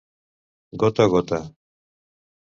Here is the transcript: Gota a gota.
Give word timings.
Gota 0.83 1.05
a 1.09 1.11
gota. 1.15 1.39